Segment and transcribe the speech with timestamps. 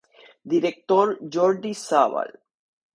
[0.53, 0.67] Dir:
[1.37, 2.35] Jordi Savall.